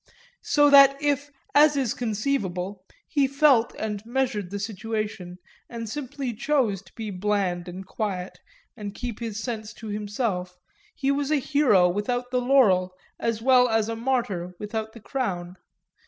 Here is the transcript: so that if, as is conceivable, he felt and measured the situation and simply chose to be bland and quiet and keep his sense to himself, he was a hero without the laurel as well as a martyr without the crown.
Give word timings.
so 0.41 0.67
that 0.67 0.99
if, 0.99 1.29
as 1.53 1.77
is 1.77 1.93
conceivable, 1.93 2.83
he 3.07 3.27
felt 3.27 3.75
and 3.77 4.03
measured 4.03 4.49
the 4.49 4.57
situation 4.57 5.37
and 5.69 5.87
simply 5.87 6.33
chose 6.33 6.81
to 6.81 6.91
be 6.95 7.11
bland 7.11 7.67
and 7.67 7.85
quiet 7.85 8.39
and 8.75 8.95
keep 8.95 9.19
his 9.19 9.39
sense 9.43 9.75
to 9.75 9.89
himself, 9.89 10.57
he 10.95 11.11
was 11.11 11.29
a 11.29 11.35
hero 11.35 11.87
without 11.87 12.31
the 12.31 12.41
laurel 12.41 12.95
as 13.19 13.43
well 13.43 13.69
as 13.69 13.87
a 13.89 13.95
martyr 13.95 14.55
without 14.57 14.93
the 14.93 14.99
crown. 14.99 15.55